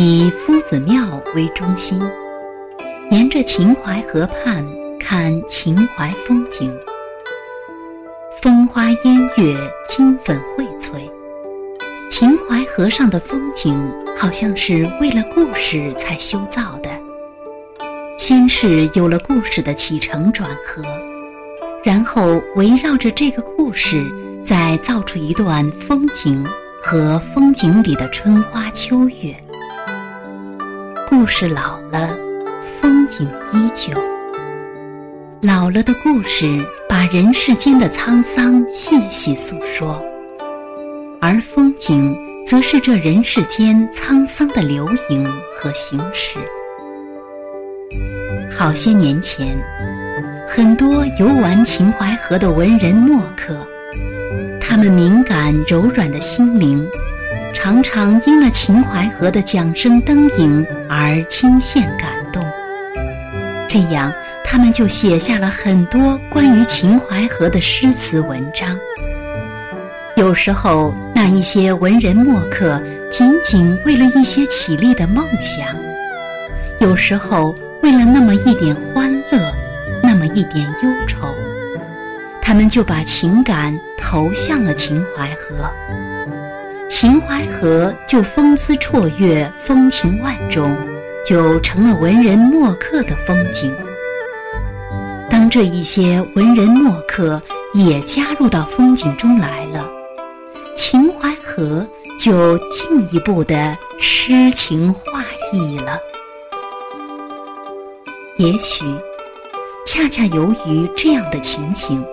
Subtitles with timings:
[0.00, 2.00] 以夫子庙为中心，
[3.10, 4.64] 沿着秦淮河畔
[4.96, 6.72] 看秦淮风景，
[8.40, 9.56] 风花烟月，
[9.88, 11.00] 金粉荟萃。
[12.08, 16.88] 秦淮河上的风景，好像是为了故事才修造的。
[18.16, 20.80] 先是有了故事的起承转合，
[21.82, 24.06] 然后围绕着这个故事，
[24.44, 26.46] 再造出一段风景
[26.80, 29.34] 和风景里的春花秋月。
[31.08, 32.14] 故事老了，
[32.60, 33.98] 风景依旧。
[35.40, 40.04] 老了的故事把人世间的沧桑细细诉说，
[41.18, 42.14] 而风景
[42.46, 45.24] 则是这人世间沧桑的流影
[45.56, 46.38] 和形式。
[48.50, 49.56] 好些年前，
[50.46, 53.56] 很多游玩秦淮河的文人墨客，
[54.60, 56.86] 他们敏感柔软的心灵。
[57.60, 62.40] 常常因了秦淮河的桨声灯影而惊羡感动，
[63.68, 64.12] 这样
[64.44, 68.78] 他们就写下了很多关于秦淮河的诗词文章。
[70.14, 75.66] 有时候，那一些文人墨客仅仅为了一些绮丽的梦想；
[76.78, 79.52] 有时候，为了那么一点欢乐，
[80.00, 81.34] 那么一点忧愁，
[82.40, 85.68] 他们就把情感投向了秦淮河。
[86.88, 90.76] 秦淮河就风姿绰约，风情万种，
[91.24, 93.72] 就成了文人墨客的风景。
[95.30, 97.40] 当这一些文人墨客
[97.74, 99.86] 也加入到风景中来了，
[100.74, 101.86] 秦淮河
[102.18, 105.22] 就进一步的诗情画
[105.52, 106.00] 意了。
[108.38, 108.84] 也许，
[109.86, 112.04] 恰恰由于这样的情形，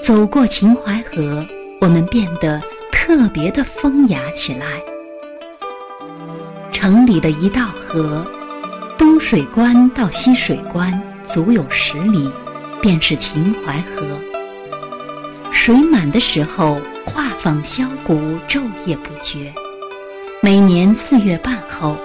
[0.00, 1.46] 走过秦淮河，
[1.80, 2.60] 我们变得。
[3.04, 4.80] 特别的风雅起来。
[6.70, 8.24] 城里的一道河，
[8.96, 12.30] 东水关到西水关足有十里，
[12.80, 14.06] 便是秦淮河。
[15.50, 19.52] 水满的时候，画舫箫鼓昼夜不绝。
[20.40, 21.96] 每年四月半后，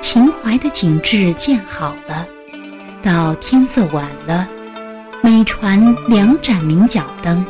[0.00, 2.26] 秦淮的景致建好了，
[3.02, 4.48] 到天色晚了，
[5.22, 7.44] 每船两盏明角灯。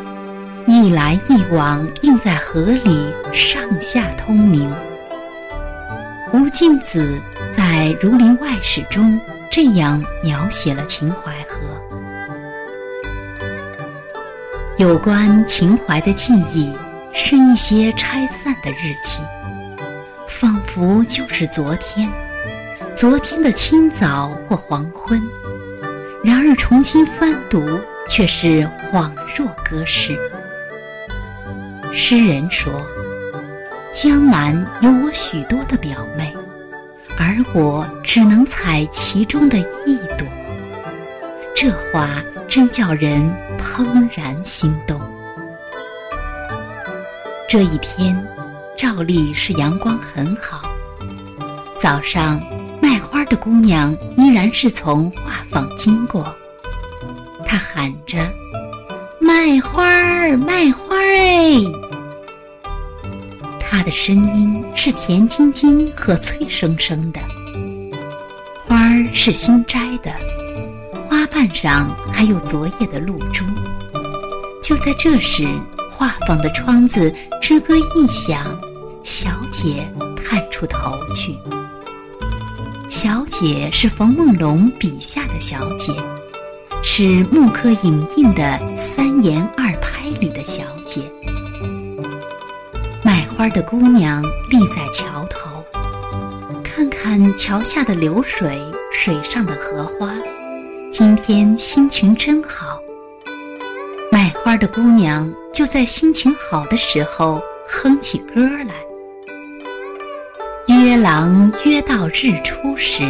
[0.82, 4.69] 一来一往，映在河里，上下通明。
[6.32, 7.22] 吴敬梓
[7.53, 7.62] 在
[8.00, 11.60] 《儒林外史》中这样描写了秦淮河：
[14.76, 16.75] 有关秦淮的记忆，
[17.12, 19.21] 是一些拆散的日记，
[20.26, 22.10] 仿佛就是昨天，
[22.92, 25.22] 昨天的清早或黄昏。
[26.25, 27.78] 然而重新翻读，
[28.09, 30.19] 却是恍若隔世。
[31.94, 32.72] 诗人说
[33.92, 36.34] ：“江南有我许多的表妹，
[37.19, 40.26] 而我只能采其中的一朵。”
[41.54, 42.08] 这话
[42.48, 43.22] 真叫人
[43.58, 44.98] 怦然心动。
[47.47, 48.26] 这一天，
[48.74, 50.62] 照例是阳光很好。
[51.74, 52.41] 早上，
[52.80, 56.34] 卖花的姑娘依然是从画舫经过，
[57.44, 58.19] 她喊着。
[59.22, 61.62] 卖花儿，卖花儿哎！
[63.60, 67.21] 他的声音是甜津津和脆生生的。
[68.59, 70.12] 花儿是新摘的，
[71.09, 73.44] 花瓣上还有昨夜的露珠。
[74.60, 75.47] 就在这时，
[75.89, 78.45] 画舫的窗子吱咯一响，
[79.04, 81.39] 小姐探出头去。
[82.89, 85.95] 小姐是冯梦龙笔下的小姐。
[86.84, 91.01] 是木刻影印的三言二拍里的小姐，
[93.05, 94.21] 卖花的姑娘
[94.51, 95.65] 立在桥头，
[96.63, 100.11] 看看桥下的流水，水上的荷花，
[100.91, 102.81] 今天心情真好。
[104.11, 108.75] 卖花的姑娘就在心情好的时候哼起歌来：
[110.67, 113.05] 约郎约到日出时。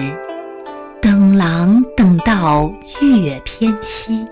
[1.03, 4.25] 等郎等到月偏西，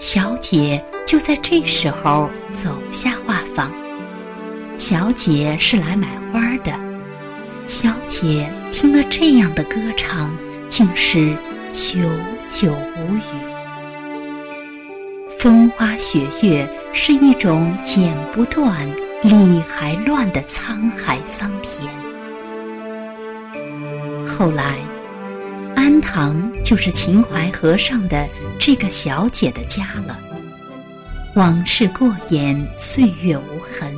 [0.00, 3.70] 小姐就在这时候走下画舫。
[4.76, 6.72] 小姐是来买花的。
[7.68, 10.36] 小姐听了这样的歌唱，
[10.68, 11.32] 竟是
[11.70, 12.00] 久
[12.44, 13.22] 久无语。
[15.38, 18.74] 风花雪月是一种剪不断、
[19.22, 21.88] 理还乱的沧海桑田。
[24.26, 24.74] 后来，
[25.80, 28.28] 安堂就是秦淮河上的
[28.58, 30.20] 这个小姐的家了。
[31.36, 33.90] 往事过眼，岁月无痕。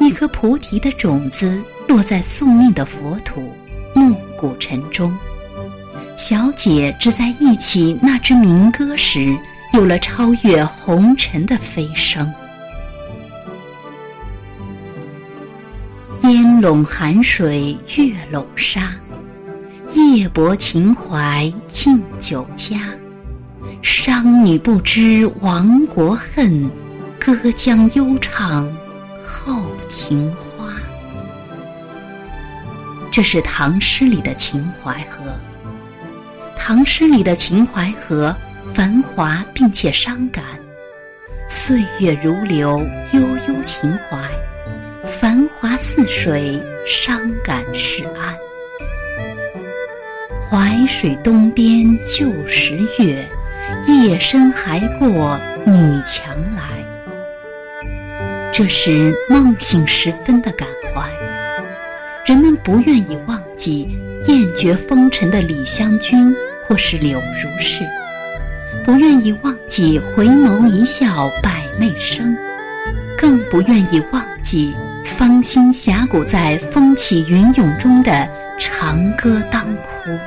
[0.00, 3.54] 一颗菩提的种子落在宿命的佛土，
[3.94, 5.16] 暮鼓晨钟。
[6.16, 9.38] 小姐只在忆起那支民歌时，
[9.72, 12.28] 有了超越红尘的飞升。
[16.22, 18.92] 烟笼寒水月笼沙，
[19.94, 22.78] 夜泊秦淮近酒家。
[23.82, 26.70] 商女不知亡国恨，
[27.18, 28.70] 隔江悠唱。
[29.24, 30.66] 后庭花，
[33.10, 35.32] 这是唐诗里的秦淮河。
[36.56, 38.34] 唐诗里的秦淮河，
[38.74, 40.44] 繁华并且伤感。
[41.48, 42.80] 岁月如流，
[43.12, 44.18] 悠悠秦淮，
[45.06, 48.36] 繁华似水，伤感是岸。
[50.50, 53.24] 淮水东边旧时月，
[53.86, 55.72] 夜深还过女
[56.04, 56.62] 墙来。
[58.52, 61.08] 这是梦醒时分的感怀，
[62.26, 66.34] 人们不愿意忘记厌绝风尘的李香君
[66.66, 67.84] 或是柳如是，
[68.84, 72.36] 不愿意忘记回眸一笑百媚生，
[73.16, 74.74] 更不愿意忘记
[75.04, 80.18] 芳心峡谷在风起云涌中的长歌当哭。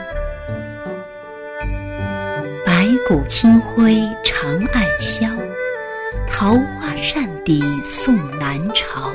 [2.94, 5.28] 白骨清辉长暗消。
[6.28, 9.12] 桃花扇底送南朝，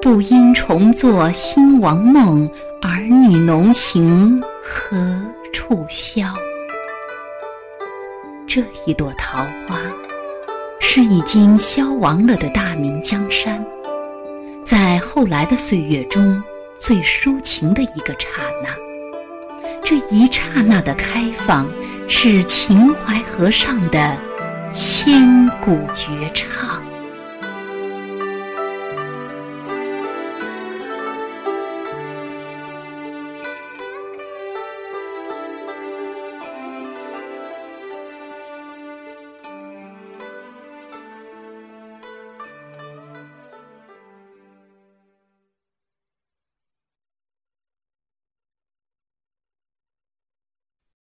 [0.00, 2.50] 不因重作兴亡梦，
[2.80, 4.96] 儿女浓情何
[5.52, 6.24] 处消？
[8.46, 9.78] 这一朵桃花，
[10.80, 13.62] 是已经消亡了的大明江山，
[14.64, 16.42] 在后来的岁月中
[16.78, 18.93] 最抒情的一个刹那。
[19.84, 21.70] 这一刹那的开放，
[22.08, 24.18] 是秦淮河上的。
[24.72, 26.82] 千古绝唱。